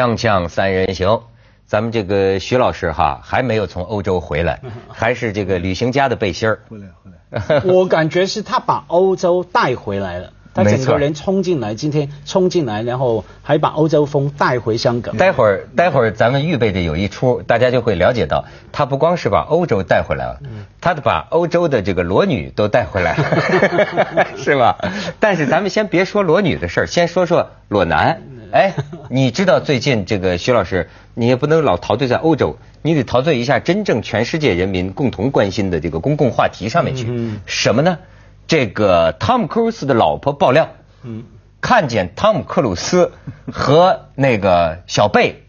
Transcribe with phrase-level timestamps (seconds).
[0.00, 1.20] 锵锵三人行，
[1.66, 6.60] 咱们这个徐老师哈还没有从欧洲回来， 还是这个旅行家的背心儿。
[6.70, 15.14] 回来回来， 我感觉是他把欧洲带回来了，他整个人冲进来，今天冲进来，然后还把欧洲风带回香港。
[15.18, 20.40] 待会儿待会儿咱们预备着有一出，大家就会了解到，他不光是把欧洲带回来了，
[20.80, 24.78] 他把欧洲的这个裸女都带回来了， 是吧？
[25.20, 28.22] 但是咱们先别说裸女的事儿，先说说裸男。
[28.52, 28.74] 哎，
[29.12, 37.06] 你知道最近这个徐老师，你也不能老陶醉在欧洲，你得陶醉一下真正全世界人民共同关心的这个公共话题上面去。
[37.08, 37.98] 嗯什么呢？
[38.46, 40.68] 这个汤姆克鲁斯的老婆爆料，
[41.02, 41.24] 嗯，
[41.60, 43.10] 看见汤姆克鲁斯
[43.50, 45.42] 和那个小贝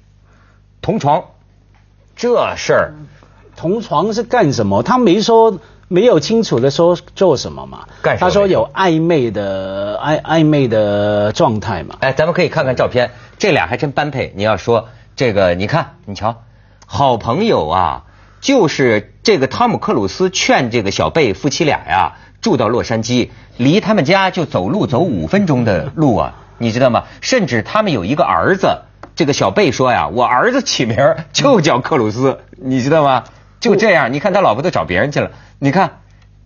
[0.82, 1.26] 同床，
[2.16, 2.94] 这事儿
[3.56, 4.82] 同床是干什么？
[4.82, 5.59] 他没说，
[5.92, 7.80] 没有清楚的说做什么嘛。
[8.02, 11.97] 干什么他说有暧昧的暧暧昧的状态嘛。
[12.00, 14.31] 哎，咱们可以看看照片，这俩还真般配。
[14.38, 16.44] 你要说这个，你看，你瞧，
[16.86, 18.03] 好朋友啊，
[18.39, 27.03] 就是这个汤姆克鲁斯劝这个小贝夫妻俩呀住到洛杉矶，离他们家就走路走五分钟的路啊，你知道吗？
[27.19, 33.25] 甚至他们有一个儿子，这个小贝说呀，我儿子起名就叫克鲁斯，你知道吗？
[33.62, 36.00] 就这样，你看他老婆都找别人去了，你看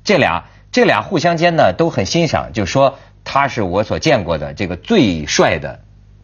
[0.04, 5.80] 这俩这俩互相间呢都很欣赏，就说他是我所见过的这个最帅的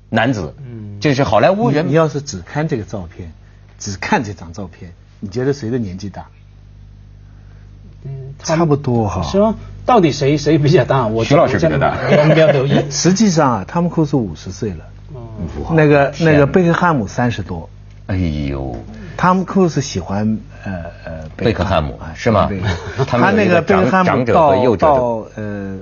[0.09, 3.31] 男子，嗯这是好莱坞人你你要是只看这个照片，
[3.79, 6.27] 只看这张照片，你觉得谁的年纪大？
[8.03, 9.23] 嗯差不多哈。
[9.23, 9.55] 是吗？
[9.85, 11.07] 到底谁谁比较大？
[11.07, 12.85] 我徐老师比较大我们不要留意。
[12.91, 17.67] 实际上啊，汤姆·克鲁斯五十岁了，哇那个那个贝克汉姆三十多。
[18.07, 18.75] 哎呦，
[19.21, 20.71] 汤姆·克鲁斯喜欢呃
[21.05, 21.95] 呃贝克汉姆。
[22.01, 22.49] 啊是吗？
[23.05, 25.03] 他那个贝克汉姆长者和到幼者的到
[25.35, 25.77] 呃，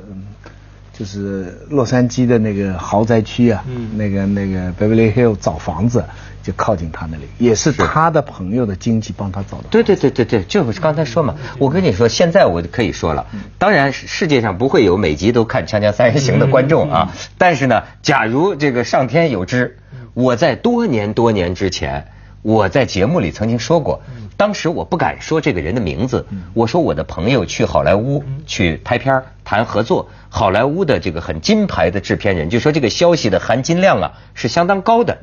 [0.91, 3.97] 就是洛杉矶的那个豪宅区啊，嗯。
[3.97, 6.03] 那个那个 Beverly Hill 找房子
[6.43, 9.67] 就靠近他那里，也是他的朋友的经济帮他找的。
[9.69, 13.25] 对对对对对，就是刚才说嘛，我跟你说，现在我就可以说了，
[13.57, 19.77] 当然世界上不会有每集都看《锵锵三人行》的观众啊，但是呢，假如这个上天有知，
[20.13, 22.07] 我在多年多年之前，
[22.41, 24.01] 我在节目里曾经说过，
[24.37, 35.17] 当时我不敢说这个人的名字，我说我的朋友去好莱坞去拍片儿谈合作，好莱坞的这个很金牌的制片人就说这个消息的含金量啊是相当高的，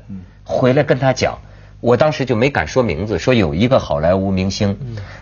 [0.45, 1.39] 回来跟他讲。
[1.81, 4.79] 我当时就没敢说名字，说有一个好莱坞明星，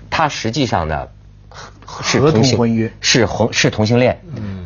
[0.09, 1.09] 他实际上呢
[2.03, 2.91] 是同同性婚约。
[3.00, 4.21] 是同是同性恋，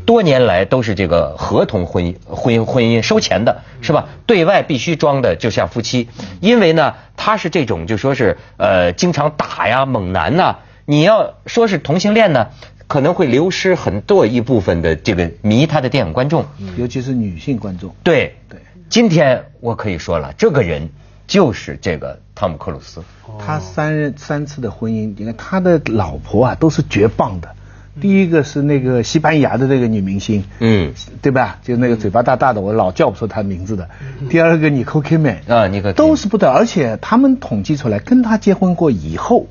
[0.08, 4.08] 多年来都是这个合同婚姻婚姻婚姻收钱的是吧？
[4.24, 6.08] 对外必须装的就像夫妻，
[6.40, 12.46] 因为呢他是这种就说是呃经常打呀猛男呐、你要说是同性恋呢，
[12.86, 16.46] 可能会流失很多一部分的这个迷他的电影观众。
[16.78, 17.94] 尤其是女性观众。
[18.02, 18.58] 对对，
[18.88, 20.88] 今天我可以说了，这个人
[21.26, 23.04] 就是这个汤姆克鲁斯。
[23.38, 27.54] 他三任三次的婚姻，你看他的老婆啊都是绝棒的。
[28.00, 30.92] 第一个是那个西班牙的那个女明星，嗯，
[31.22, 31.58] 对吧？
[31.62, 33.88] 就那个嘴巴大大的，我老叫不出她名字的。
[34.28, 39.46] 第二个 Nicole Kidman 啊，Nicole 都是不得，而且他们统计出来，跟她结婚过以后，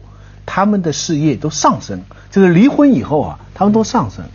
[0.45, 4.25] 他们的事业都上升，就是离婚以后啊，他们都上升，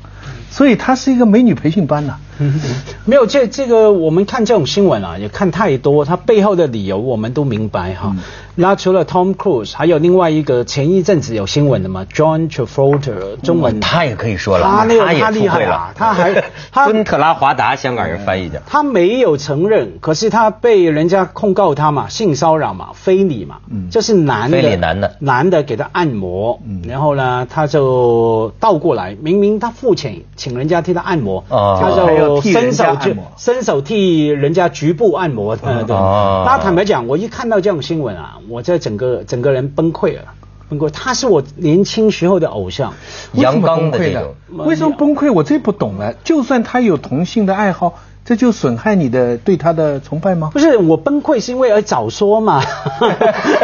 [0.50, 2.16] 所以她是一个美女培训班呐、
[3.04, 8.14] 没有这这个，我们看这种新闻啊，也看太多，它背后的理由我们都明白哈。
[8.54, 13.80] 那除了 Tom Cruise，还有另外一个前一阵子有新闻的嘛，John Travolta，中文。
[13.80, 18.62] 他也可以说了，他那个也他厉害了啊，他还 他昆特拉华达，香港人翻译的。
[18.66, 23.88] 他没有承认，可是他被人家控告他嘛，性骚扰嘛，非礼嘛，嗯。
[23.90, 25.16] 这是男的，非礼男的。
[25.18, 26.82] 男的给他按摩，嗯。
[26.86, 31.78] 然后呢，他就倒过来，明明他父亲请人家替他按摩，哦。
[31.80, 35.96] 他就伸手就伸手替人家局部按摩，对对。
[35.96, 40.34] 哦那坦白讲，我一看到这种新闻啊，我这整个整个人崩溃了。
[40.68, 42.92] 崩溃，他是我年轻时候的偶像，
[43.32, 45.32] 阳刚的这种了为什么崩溃？
[45.32, 46.12] 我这不懂了。
[46.24, 50.58] 就算他有同性的爱好，这就损害你的对他的崇拜吗不？
[50.60, 52.62] 是我崩溃是因为而早说嘛，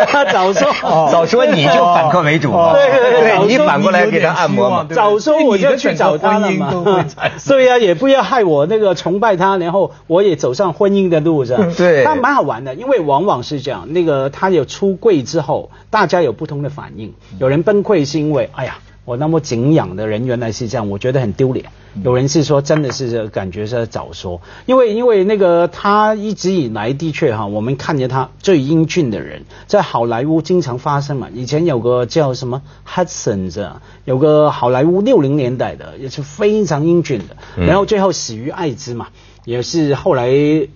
[0.09, 0.69] 他 早说，
[1.11, 7.05] 早说你就反客为主对对对你反过来给他按摩嘛早说我就去找他了嘛
[7.47, 11.73] 对呀、也不要害我那个崇拜他，然后我也走上婚姻的路上。
[11.75, 17.15] 对他蛮好玩的，因为往往是这样，那个他有出柜之后，大家有不同的反应。
[17.39, 18.79] 有人崩溃是因为，哎呀。
[19.05, 21.65] 我那么敬仰的人原来是这样，我觉得很丢脸。
[22.05, 31.29] 有人是说真的是感觉是早说，因为因为那个他一直以来的确哈，我们看见他最英俊的人，在好莱坞经常发生嘛。
[31.35, 33.71] 以前有个叫什么 Hudson
[34.05, 39.09] 有个好莱坞六零年代的也是非常英俊的，嗯然后最后死于艾滋嘛。
[39.45, 40.29] 也是后来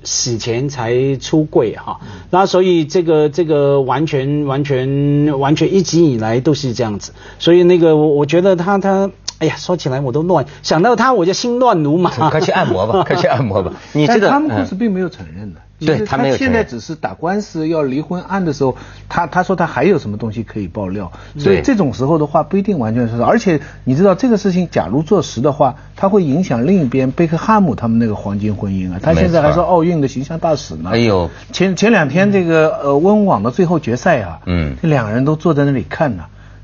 [0.03, 2.01] 死前才出柜哈。
[2.31, 7.13] 那所以这个这个完全完全完全一直以来都是这样子。
[7.39, 9.11] 所以那个我我觉得他他。
[9.43, 12.11] 哎呀，说起来我都乱，想到他我就心乱如麻。
[12.31, 13.73] 快去按摩吧， 快去按摩吧。
[13.93, 15.61] 你知道，他们公司并没有承认的。
[15.85, 18.77] 对他没有现在只是打官司要离婚案的时候，
[19.09, 23.21] 他他说他还有什么东西可以爆料，所以这种时候的话不一定完全是。
[23.21, 29.01] 而且你知道这个事情，假如坐实的话，它会影响另一边贝克汉姆他们那个黄金婚姻啊。
[29.03, 30.91] 他现在还是奥运的形象大使呢。
[30.93, 36.23] 哎呦，前前两天这个呃温网的最后决赛啊，嗯，这两个人都坐在那里看呢，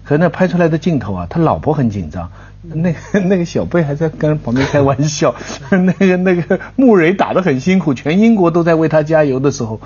[0.09, 2.31] 可那拍出来的镜头啊，他老婆很紧张。
[2.63, 5.35] 那个那个小贝还在跟旁边开玩笑，
[5.71, 9.79] 那个那个穆蕊打得很辛苦，全英国都在为他加油的时候，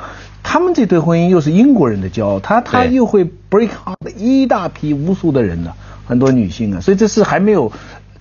[0.45, 5.73] 他们这对婚姻又是英国人的骄傲，他他又会 break heart 一大批无数的人呢，
[6.07, 7.73] 很多女性啊，所以这是还没有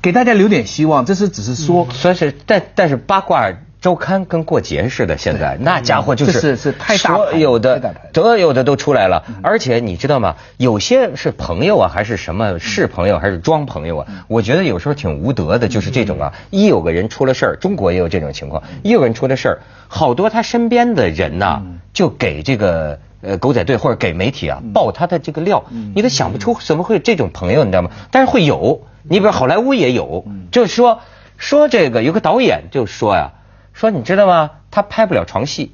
[0.02, 3.54] 给大家留点希望，这是只是说，算是但但是八卦。
[3.82, 7.80] 周刊跟过节似的，现在那家伙就是是是太大所有的
[8.14, 10.36] 所有的都出来了，而且你知道吗？
[10.58, 14.08] 有些是朋友啊，还是什么是朋友，还是装朋友啊？
[14.28, 25.64] 我觉得有时候挺无德的，就是这种啊，一有个人出了事儿，中国也有这种情况，一有个人出了事儿，好多他身边的人呐，就给这个呃狗仔队或者给媒体啊爆他的这个料，
[25.96, 27.90] 你都想不出怎么会有这种朋友，你知道吗？
[28.12, 31.00] 但是会有，你比如好莱坞也有，就是说
[31.38, 33.32] 说这个有个导演就说呀。
[33.74, 34.52] 说你知道吗？
[34.70, 35.74] 他拍不了床戏，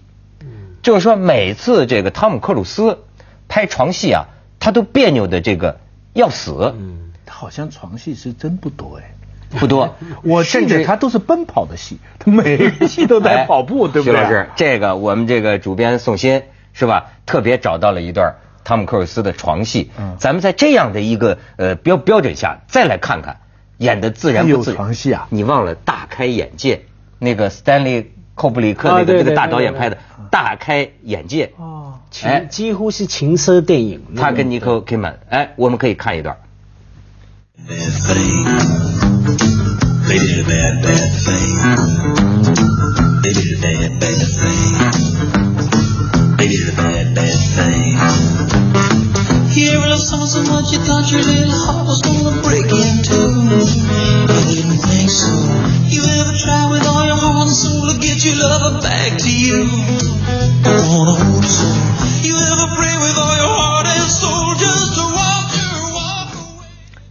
[0.81, 3.03] 就是说每次这个汤姆克鲁斯
[3.47, 4.25] 拍床戏啊，
[4.59, 5.79] 他都别扭的这个
[6.13, 6.73] 要死。
[6.79, 9.95] 嗯，他好像床戏是真不多哎，不多。
[10.23, 14.15] 我甚至他都是奔跑的戏，他每个戏都在 跑步，对不对？
[14.15, 17.11] 徐老师，这个我们这个主编宋鑫是吧？
[17.25, 23.41] 特别找到了一段汤姆克鲁斯的床戏，咱们在这样的一个呃标标准下再来看看，
[23.77, 24.77] 演的自然不自然？
[24.77, 26.81] 床戏啊，你忘了大开眼界。
[27.19, 28.01] 那个斯坦利·
[28.35, 29.95] 库布里克那个那个大导演拍的
[30.29, 34.01] 《大开眼界》哦，情，几乎是情色电影。
[34.15, 36.37] 他跟尼克·基曼，哎，我们可以看一段。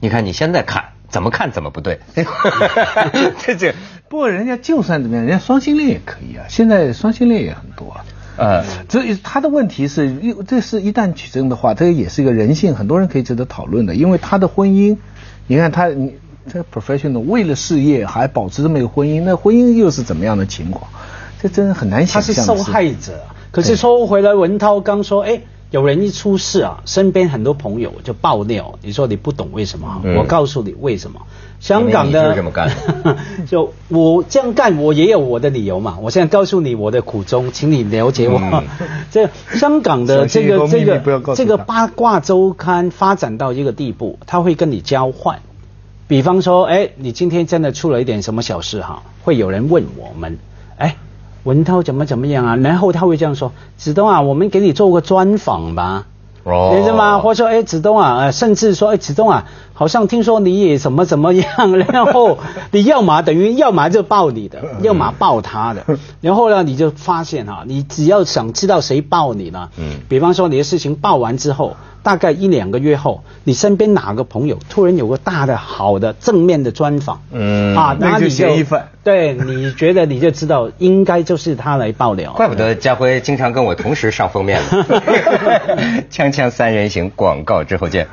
[0.07, 1.99] 你看，你现在看怎么看怎么不对。
[3.45, 3.75] 这这，
[4.09, 6.45] 不过人家就算怎么样，人家双性恋也可以啊。
[6.49, 8.05] 现在双性恋也很多啊。
[8.37, 10.15] 呃，这他的问题是，
[10.47, 13.97] 这是一旦取证的话，这个也是一个人性，很多人可以值得讨论的。
[13.97, 14.97] 因为他的婚姻，
[15.49, 16.15] 你看他，你
[16.49, 20.89] 这 professional 为了事业还保持这么一个婚姻，那婚姻又是怎么样的情况？
[21.43, 22.33] 这真的很难想象。
[22.33, 28.79] 他是受害者，可是说回来，文涛刚说，哎，有人一出事啊，身边很多朋友就爆料。
[28.83, 30.01] 你说你不懂为什么？
[30.17, 31.21] 我告诉你为什么。
[31.59, 32.71] 香港的就这么干，
[33.49, 35.99] 就我这样干，我也有我的理由嘛。
[36.01, 38.63] 我现在告诉你我的苦衷，请你了解我。
[39.11, 45.41] 这香港的这个这个这个八卦周刊发展到一个地步，他会跟你交换。
[46.07, 50.39] 比方说，哎，你今天真的出了一点什么小事哈，会有人问我们，
[50.77, 50.97] 哎。
[51.47, 52.57] 文涛怎么怎么样啊？
[52.57, 56.07] 然后他会这样说：“子东啊，我们给你做个专访吧，
[56.45, 57.19] 明白吗？
[57.21, 61.47] 或者说，哎，子东啊，呃，甚至说，哎，子东啊，好像听说你也怎么怎么样，
[61.79, 62.39] 然后
[62.73, 65.85] 你要么等于要么就报你的，要么报他的，
[66.21, 71.77] 然后呢，你就发现哈，你只要想知道谁报你了，嗯，比方说你的事情报完之后。”
[72.07, 78.91] 大概一两个月后，你身边哪个朋友突然有个大的、好的、正面的专访，嗯，啊，那就嫌疑犯。
[79.03, 82.33] 对，你觉得你就知道应该就是他来爆料。
[82.35, 84.85] 怪不得家辉经常跟我同时上封面呢。
[86.09, 88.07] 锵锵三人行，广告之后见。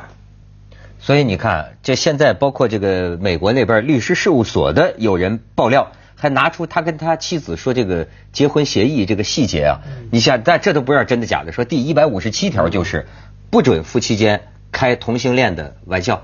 [1.00, 9.82] 所以你看，这现在包括这个美国那边律师事务所的有人爆料，还拿出他跟他妻子说这个结婚协议这个细节啊。
[10.10, 11.52] 你想，但这都不知道真的假的。
[11.52, 13.06] 说第一百五十七条就是。
[13.54, 16.24] 不准夫妻间开同性恋的玩笑，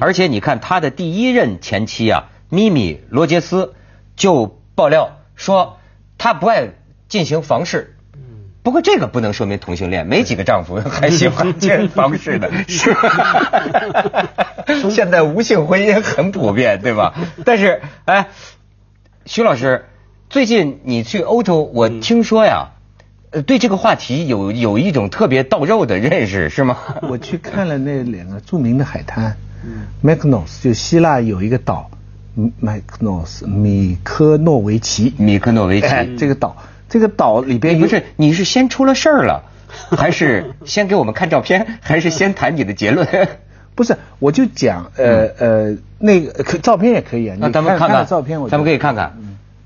[0.00, 3.72] 而且你看他的第一任前妻啊，咪咪罗杰斯
[4.16, 5.78] 就爆料说
[6.18, 6.74] 他不爱
[7.08, 7.96] 进行房事。
[8.62, 14.28] 不过这个不能说明同性恋，没几个丈夫 还喜欢进房事的， 是吧？
[14.90, 17.14] 现在无性婚姻很普遍，对吧？
[17.46, 18.28] 但是，哎，
[19.24, 19.86] 徐老师，
[20.28, 22.72] 最近你去欧洲，我听说呀。
[23.30, 26.78] 呃，对这个话题有有一种特别到肉的认识是吗？
[27.02, 31.90] 我去看了那两个著名的海滩，嗯 m y k o n o s 就希腊有一个岛
[32.58, 36.56] 麦克诺斯米科诺维奇，米科诺维奇哎，这个岛，
[36.88, 39.42] 这个岛里边不是你是先出了事儿了，
[39.90, 43.06] 还是先给我们看照片，还是先谈你的结论？
[43.74, 49.16] 不是，我就讲，呃呃，那个可照片也可以啊，你那咱们看看照片，我咱们可以看看，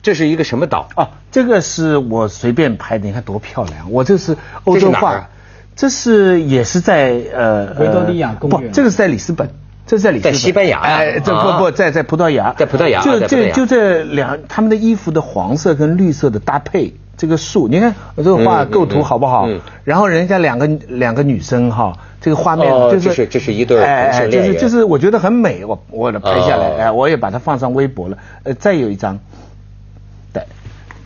[0.03, 0.89] 这是一个什么岛？
[0.97, 3.91] 哦，这个是我随便拍的，你看多漂亮！
[3.93, 5.29] 我这是欧洲画，
[5.77, 9.49] 这是也是在呃维多利亚公园不，这个是在里斯本。
[9.85, 19.61] 这是在里斯本，在西班牙哎，这啊不不在在葡萄牙，在葡萄牙啊就这就这两他们的衣服的黄色跟绿色的搭配，这个树，你看我这个画构图好不好嗯？
[19.85, 28.17] 然后人家两个两个女生哈，这个画面就是哦这是一对哎哎，就是就是我觉得很美，我我拍下来，哦哎，我也把它放上微博了。
[28.45, 29.32] 呃，再有一张，对，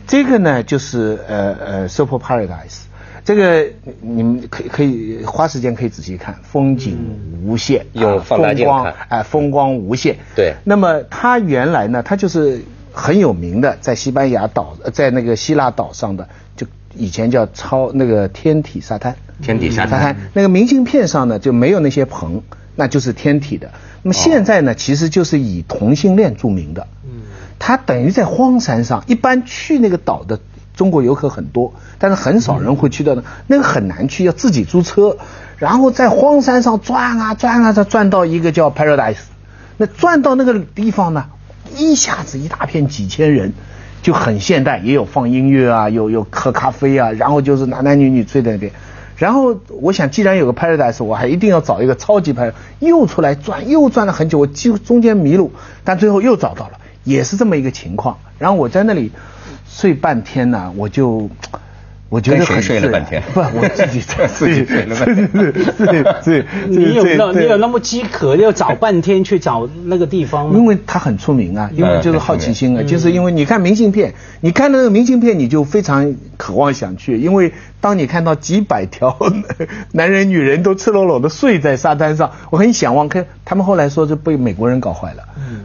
[0.07, 2.79] 这个呢就是呃呃 Super Paradise，
[3.25, 3.67] 这个
[4.01, 6.97] 你们可以可以花时间可以仔细看，风景
[7.43, 10.15] 无限，啊用放大镜风光看哎风光无限。
[10.35, 12.61] 对那么它原来呢，它就是
[12.93, 19.15] 很有名的，在西班牙岛，呃在那个希腊岛上的，就以前叫超那个天体沙滩。
[19.39, 22.41] 天体沙滩那个明信片上呢就没有那些棚，
[22.75, 23.69] 那就是天体的。
[24.01, 26.87] 那么现在呢，其实就是以同性恋著名的。
[27.03, 27.21] 嗯，
[27.59, 30.39] 它等于在荒山上，一般去那个岛的
[30.75, 35.17] 中国游客很多，但是很少人会去到那，那个很难去，要自己租车，
[35.57, 39.17] 然后在荒山上转啊转啊，再转到一个叫 Paradise。
[39.77, 41.25] 那转到那个地方呢，
[41.75, 43.53] 一下子一大片几千人。
[44.03, 48.71] 就很现代，也有放音乐啊，有有喝咖啡啊，然后就是男男女女醉在那边。
[49.17, 52.53] 然后我想，既然有个 Paradise，我还一定要找一个超级 Paradise。
[52.79, 55.51] 又出来转，又转了很久，我几乎中间迷路，
[55.83, 58.17] 但最后又找到了，也是这么一个情况。
[58.37, 59.11] 然后我在那里
[59.67, 61.29] 睡半天呢，我就。
[62.09, 70.57] 我觉得很睡了半天 不，我自己在 自己睡了半天对对对对，你有那对你有那么饥渴，要找半天去找那个地方吗？
[70.57, 79.17] 因为他很出名啊，因为就是好奇心啊，就是因为你看明信片，你看那个明信片，你就非常渴望想去，因为当你看到几百条
[79.91, 83.25] 男人、女人都赤裸裸的睡在沙滩上，我很想望看。
[83.43, 85.23] 他们后来说是被美国人搞坏了，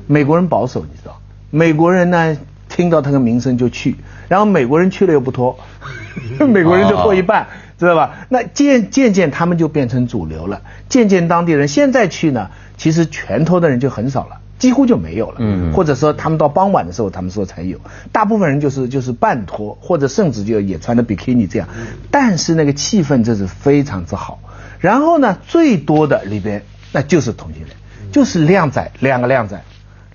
[0.09, 1.21] 美国人保守，你知道，
[1.53, 2.37] 美国人呢
[2.69, 3.95] 听到他的名声就去，
[4.29, 5.57] 然后美国人去了又不脱，
[6.49, 7.47] 美国人就脱一半。
[7.79, 8.27] 知道吧？
[8.29, 15.39] 那渐渐渐他们就变成主流了，渐渐当地人现在去呢，其实全脱的人就很少了，几乎就没有了。
[15.41, 17.77] 嗯或者说他们到傍晚的时候，他们说才有，
[18.13, 21.67] 大部分人就是就是半脱，或者甚至就也穿的比基尼这样。
[22.09, 24.39] 但是那个气氛这是非常之好。
[24.79, 27.77] 然后呢，最多的里边那就是同性恋，
[28.13, 29.61] 就是靓仔，两个靓仔，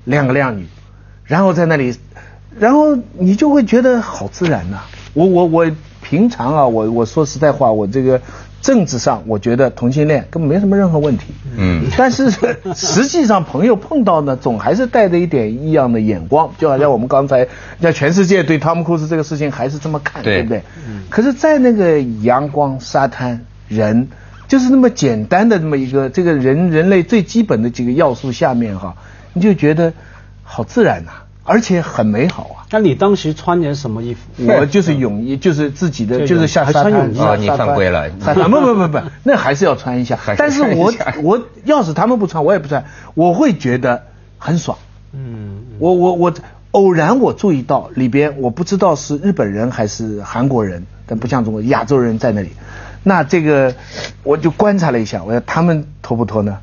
[0.06, 0.66] 两个靓女，
[1.28, 1.96] 然后在那里，
[2.58, 4.80] 然后你就会觉得好自然呐、
[5.14, 8.20] 我我我平常啊，我我说实在话，我这个
[8.62, 11.26] 政治上，我觉得同性恋根本没什么任何问题。
[11.60, 12.32] 嗯但是
[12.76, 17.48] 实际上朋友碰到呢，总还是带着一点异样的眼光，就好像我们刚才，
[17.82, 20.62] 像全世界对汤姆·库斯这个事情还是这么看，对对不对？
[20.88, 24.08] 嗯可是，在那个阳光、沙滩、人，
[24.48, 28.96] 就是那么简单的这么一个这个人人类最基本的几个要素下面哈，
[29.34, 29.92] 你就觉得
[30.50, 31.12] 好自然呐、
[31.44, 32.66] 而且很美好啊。
[32.72, 34.20] 那你当时穿的什么衣服？
[34.48, 36.92] 我就是泳衣，就是自己的，就是下还沙滩。
[36.92, 44.04] 穿泳衣哦你犯规了沙滩不不不不，那还是要穿一下但是我 我要是他们不穿，我也不穿，我会觉得
[44.38, 44.78] 很爽。
[45.14, 46.34] 嗯，我我我
[46.72, 52.52] 偶然我注意到里边，我不知道是日本人还是韩国人，但不像中国亚洲人在那里。
[53.04, 53.74] 那这个
[54.24, 56.58] 我就观察了一下，我说他们脱不脱呢？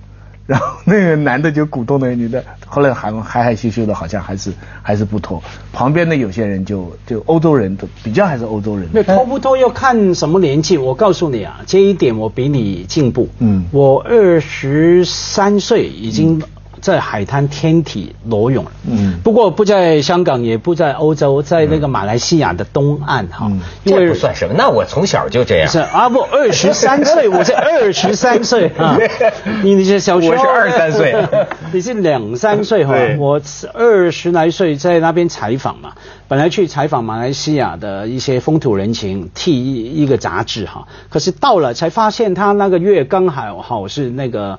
[0.46, 5.42] 然后那个男的就鼓动那个女的，后来还害害羞羞的，好像还是还是不脱。
[5.72, 8.86] 旁边的有些人就就欧洲人都比较还是欧洲人。
[8.92, 10.76] 那脱不脱要看什么年纪。
[10.76, 13.28] 我告诉你啊，这一点我比你进步。
[13.38, 16.42] 嗯我二十三岁已经
[16.84, 18.62] 在海滩天体裸泳。
[18.86, 23.46] 嗯不过不在香港，也不在欧洲，在那个马来西亚的东岸哈。
[23.50, 24.54] 嗯因为这不算什么。
[24.54, 25.78] 那我从小就这样是。
[25.78, 28.98] 啊，不，二十三岁，我是二十三岁啊。
[29.64, 31.16] 你你是小学，我是23岁
[31.72, 33.16] 你是两三岁哈对。
[33.16, 33.40] 我
[33.72, 35.92] 二十来岁在那边采访嘛，
[36.28, 40.86] 本来去采访马来西亚的一些风土人情，替一一个杂志哈。
[41.08, 44.58] 可是到了才发现，他那个月刚好好是那个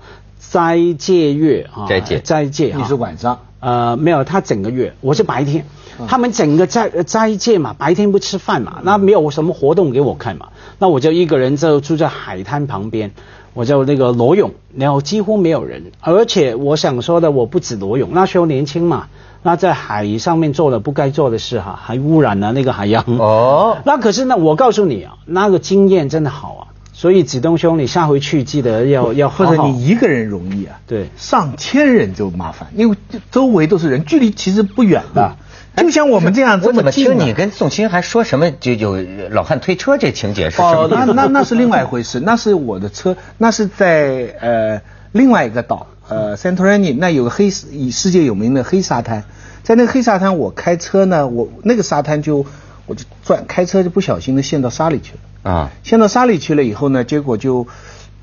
[0.50, 2.78] 斋戒月啊，斋戒斋戒啊。
[2.80, 5.64] 你是晚上呃，没有，他整个月，我是白天。
[5.98, 10.48] 嗯他们整个斋斋戒嘛，白天不吃饭嘛，那没有什么活动给我看嘛，
[10.78, 13.12] 那我就一个人就住在海滩旁边，
[13.54, 19.08] 我就那个裸泳，然后几乎没有人，而且我想说的，我不止裸泳，那时候年轻嘛，
[19.42, 23.02] 那在海上面做了不该做的事哈，还污染了那个海洋。
[23.18, 26.75] 哦 那可是呢，我告诉你啊，那个经验真的好啊。
[26.98, 29.62] 所以子东兄，你下回去记得要要好或者。
[29.64, 32.96] 你一个人容易啊，对上千人就麻烦，因为
[33.32, 35.36] 周围都是人，距离其实不远的，
[35.76, 38.96] 就像我们这样这我怎么近啊听你跟宋清还说什么就有
[39.30, 40.96] 老汉推车这情节是什哦么？
[41.06, 49.26] 那那那是另外一回事，那是我的车，那是在呃另外一个岛，呃 Santorini，那有个黑以世界有名的黑沙滩，
[49.64, 52.46] 在那个黑沙滩，我开车呢，我那个沙滩就
[52.86, 55.20] 我就转开车就不小心的陷到沙里去了。
[55.46, 57.68] 啊，陷到沙里去了以后呢，结果就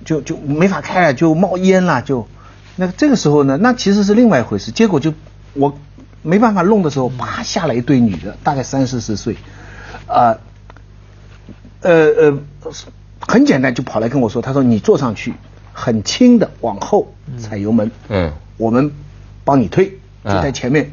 [0.04, 2.26] 就就没法开了，就冒烟了，就。
[2.74, 4.72] 那这个时候呢，那其实是另外一回事。
[4.72, 5.14] 结果就
[5.52, 5.78] 我
[6.22, 9.36] 没办法弄的时候，啪下来一堆女的，大概三四十岁，
[10.08, 10.36] 呃
[11.82, 12.38] 呃呃，
[13.20, 15.34] 很简单就跑来跟我说，他说你坐上去，
[15.72, 18.32] 很轻的往后踩油门，嗯。
[18.56, 18.92] 我们
[19.44, 19.86] 帮你推，
[20.24, 20.90] 就啊在前面，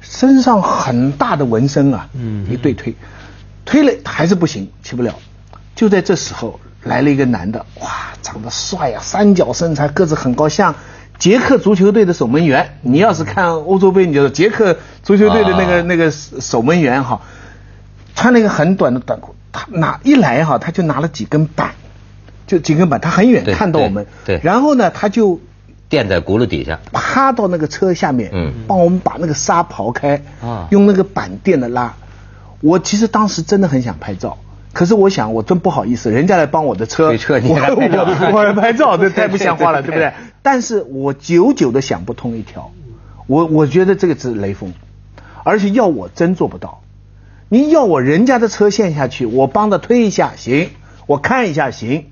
[0.00, 2.46] 身上很大的纹身啊，嗯。
[2.50, 2.94] 一对推，
[3.64, 5.14] 推了还是不行，起不了。
[5.74, 10.74] 就在这时候来了一个男的，哇，长得帅啊，三角身材，个子很高，像
[11.18, 12.78] 捷克足球队的守门员。
[12.82, 17.22] 你要是看欧洲杯，你就捷克足球队的那个、啊那个守门员哈，
[18.14, 21.72] 穿了一个很短的短裤，他拿一来哈，他就拿了几根板，
[22.46, 25.40] 就几根板，他很远看到我们，对对然后呢，他就
[25.88, 26.80] 垫在轱辘底下。
[26.92, 31.94] 趴到那个车下面，嗯帮我们把那个沙刨开，啊用那个板垫的拉。
[32.60, 34.38] 我其实当时真的很想拍照，
[34.72, 40.12] 可是我想我真不好意思，人家来帮我的车，车你我还拍照我我还拍照， 这太不像话了，对对不对？
[40.42, 42.72] 但是我久久的想不通一条，
[43.26, 44.72] 我我觉得这个是雷锋，
[45.44, 46.80] 而且要我真做不到。
[47.48, 50.70] 你要我人家的车陷下去，我帮着推一下行，
[51.06, 52.06] 我看一下行。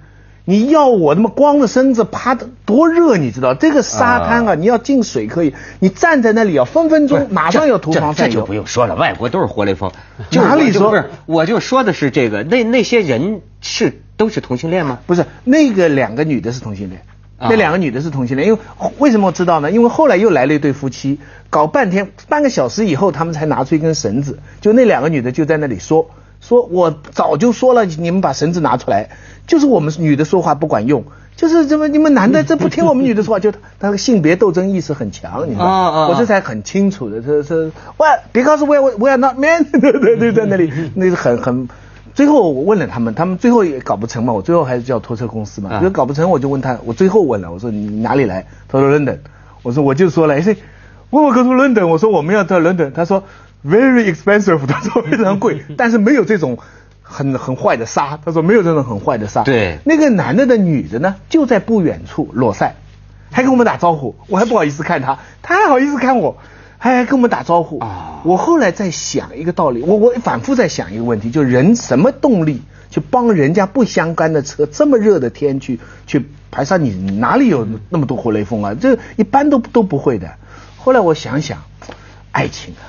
[0.51, 8.55] 你要我那么光着身子趴的多热，你知道这个沙滩啊，啊你要进水可以，你站在那里啊，分分钟马上要涂防晒油这这就不。
[8.55, 9.93] 用说了，外国都是活雷锋。
[10.29, 11.11] 就哪里说我就不是？
[11.27, 14.99] 我就说的是这个，那那些人是都是同性恋吗？
[15.07, 17.03] 不是那个两个女的是同性恋，
[17.39, 18.61] 啊那两个女的是同性恋，因为
[18.99, 19.71] 为什么我知道呢？
[19.71, 29.11] 因为后来又来了一对夫妻，搞半天半个小时以后，他们才拿出一根绳子，就那两个女的就在那里说，说我早就说了，你们把绳子拿出来，
[29.47, 31.05] 就是我们女的说话不管用。
[31.37, 35.71] 就是这么你们男的这不听我们女的说话， 就他的性别斗争意识很强，你知道吗？
[35.71, 37.65] 啊啊啊我这才很清楚的，这这
[37.97, 41.69] 喂，because we are we are not men， 对对对，在那里那是很很。
[42.13, 48.45] 最后我问了他们，他们最后也搞不成嘛，我最后还是叫拖车公司嘛，啊就搞不成，我就问他，我最后问了，我说你哪里来？
[48.69, 49.19] 他说 London，
[49.63, 50.57] 我说我就说了，哎，
[51.09, 53.23] 问我哥说 London，我说我们要到 London，他说
[53.65, 56.59] very expensive， 他说非常贵， 但是没有这种
[57.03, 59.43] 很很坏的沙，他说没有这种很坏的沙。
[59.43, 62.75] 对那个男的的女的呢，就在不远处裸晒，
[63.31, 66.39] 还跟我们打招呼，我还不好意思看他，他还好意思看我，
[66.79, 67.79] 还跟我们打招呼。
[67.81, 78.75] 啊我后来在想一个道理，我我反复在想一个问题，就人什么动力去帮人家不相干的车，这么热的天去去排沙，你你哪里有那么多活雷锋啊？
[78.79, 80.35] 这一般都都不会的。
[80.77, 81.63] 后来我想想，
[82.31, 82.85] 爱情啊。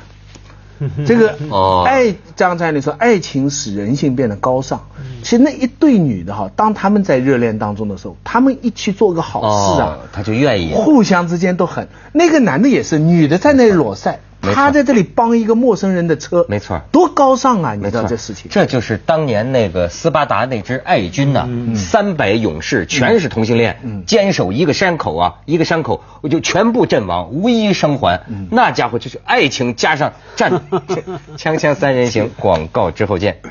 [1.06, 4.82] 这个哦爱张才你说，爱情使人性变得高尚。
[5.24, 11.88] 其实那一对女的哈，当他们在热恋当中的时候，他们一起做个好事啊哦，他就愿意互相之间都很。
[12.12, 17.76] 那个男的也是，女的在那里裸晒，他在这里帮一个陌生人的车，没错多高尚啊！
[17.76, 18.50] 你知道，这事情？
[18.50, 28.22] 这就是当年那个斯巴达那支爱军呐、三百勇士全是同性恋，嗯坚守一个山口啊，一个山口我就全部阵亡，无一生还。
[28.28, 30.62] 嗯那家伙就是爱情加上战，
[31.38, 33.42] 枪枪三人行，广告之后见。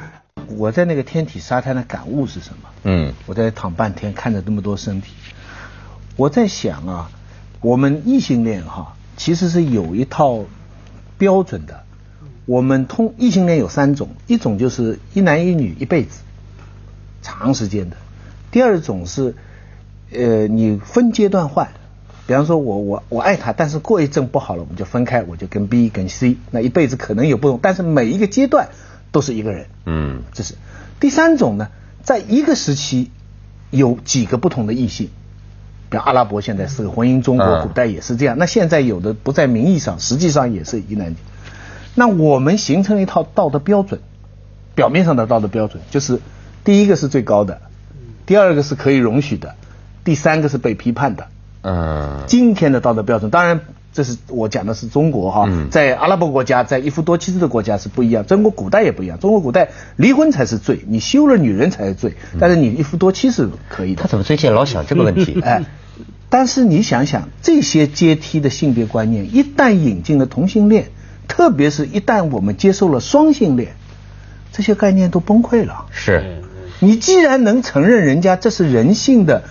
[0.56, 2.68] 我在那个天体沙滩的感悟是什么？
[2.82, 5.12] 嗯我在躺半天，看着那么多身体，
[6.16, 7.10] 我在想啊，
[7.60, 10.40] 我们异性恋哈，其实是有一套
[11.20, 11.84] 标准的。
[12.46, 16.18] 我们通异性恋有三种，一种就是一男一女一辈子，
[17.22, 17.96] 长时间的；
[18.50, 19.36] 第二种是，
[20.10, 21.68] 呃，你分阶段换。
[22.26, 28.70] 比方说我我我爱他，但是过一阵不好了，我们就分开，我就跟 B 跟 C，那一辈子可能有不同，但是每一个阶段
[29.12, 29.66] 都是一个人。
[29.84, 30.54] 嗯这是
[30.98, 31.68] 第三种呢，
[32.02, 33.10] 在一个时期
[33.70, 35.10] 有几个不同的异性，
[35.90, 38.38] 比如阿拉伯现在是个婚姻，中国嗯古代也是这样。
[38.38, 41.16] 那现在有的不在名义上，实际上也是一男一女。
[41.96, 44.00] 那我们形成了一套道德标准，
[44.76, 46.20] 表面上的道德标准就是
[46.62, 47.60] 第一个是最高的，
[48.24, 49.56] 第二个是可以容许的，
[50.04, 51.26] 第三个是被批判的。
[51.62, 53.60] 嗯今天的道德标准，当然
[54.00, 64.08] 这是我讲的是中国哈，嗯在阿拉伯国家，在一夫多妻制的国家是不一样，中国古代也不一样，中国古代离婚才是罪，你休了女人才是罪，但是你一夫多妻是可以的他。
[64.08, 65.38] 怎么最近老想这个问题？
[65.44, 65.62] 哎，
[66.30, 70.86] 但是你想想，这些阶梯的性别观念，一旦引进了同性恋，
[71.28, 73.72] 特别是一旦我们接受了双性恋，
[74.50, 75.84] 这些概念都崩溃了。
[75.90, 76.40] 是，
[76.78, 79.42] 你既然能承认人家这是人性的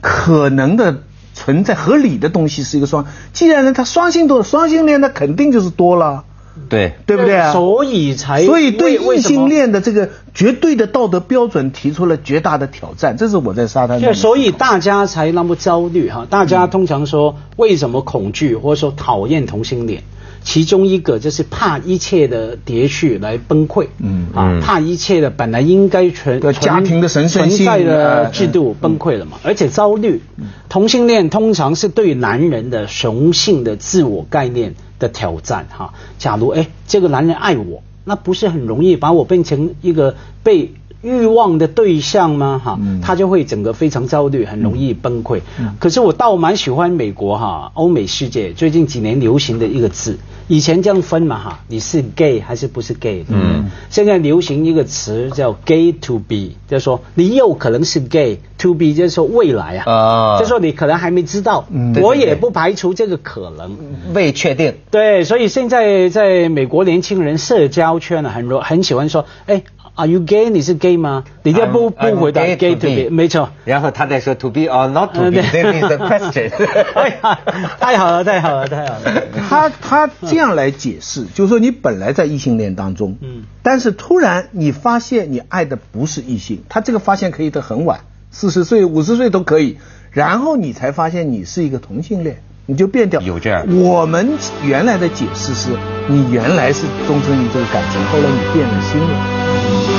[0.00, 1.04] 可能的
[1.44, 6.24] 存在合理的东西是一个双，既然呢他双性多，双性恋那肯定就是多了。
[6.68, 7.50] 对对不对啊？
[7.52, 14.14] 所以才所以对异性恋的这个绝对的道德标准提出了绝大的挑战，这是我在沙滩上。
[14.14, 20.02] 所以大家才那么焦虑哈，大家通常说为什么恐惧或者说讨厌同性恋？
[20.44, 30.20] 其中一个就是怕一切的秩序来崩溃，嗯啊，怕一切的本来应该存家庭的神圣存在的制度崩溃了嘛，而且焦虑。
[30.68, 35.94] 同性恋通常是对男人的雄性的自我概念的挑战哈。
[36.18, 40.72] 假如哎，这个男人爱我，那不是很容易把我变成一个被。
[41.02, 42.60] 欲望的对象吗？
[42.64, 45.40] 哈，他就会整个非常焦虑，很容易崩溃。
[45.78, 53.24] 可是我倒蛮喜欢美国哈，欧美世界最近几年流行的一个字，以前这样分嘛哈，你是 gay 还是不是 gay？
[53.28, 61.66] 嗯，现在流行一个词叫 gay to be，就是说你有可能是 gay，to be 就是说未来啊，啊，就说你可能还没知道，
[62.00, 63.76] 我也不排除这个可能，
[64.14, 64.74] 未确定。
[64.90, 69.62] 对，所以现在在美国年轻人社交圈呢，很多很喜欢说，哎。
[69.94, 70.48] Are you gay？
[70.48, 71.24] 你是 gay 吗？
[71.42, 73.50] 你要不不回答 gay to be，没错。
[73.66, 76.50] 然后他再说 to be or not to be，this is a question。
[76.96, 77.38] 哎呀，
[77.78, 79.22] 太好了，太好了，太好了。
[79.48, 88.00] 他他这样来解释，就是说你本来在异性恋当中，嗯，但是突然你发现你爱的不是异性，他这个发现可以得很晚，
[88.30, 89.76] 四十岁、五十岁都可以，
[90.10, 92.38] 然后你才发现你是一个同性恋。
[92.64, 93.66] 你就变掉，有这样。
[93.82, 95.70] 我们原来的解释是，
[96.06, 99.41] 你原来是忠诚于这个感情，后来你变了心了。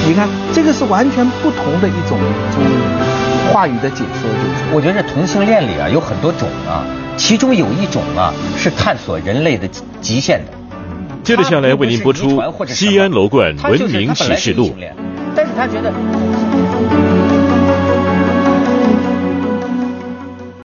[0.06, 2.20] 你看，这个是完全不同的一种
[3.52, 4.30] 话语的解说。
[4.30, 6.84] 就是我觉得同性恋里啊有很多种啊，
[7.16, 9.68] 其中有一种啊是探索人类的
[10.02, 10.52] 极限的。
[11.24, 12.28] 接着下来为您播出
[12.68, 14.76] 《西安楼冠文明启示录》。
[15.36, 15.92] 但是他觉得。